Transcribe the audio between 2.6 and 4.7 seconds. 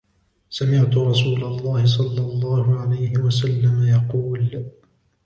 عَلَيْهِ وَسَلَّمَ يقولُ: